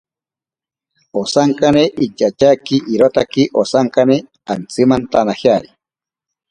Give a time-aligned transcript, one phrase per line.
[1.21, 4.15] Osankane inchatyaaki irotaki osankane
[4.55, 5.69] antsimantanajeari.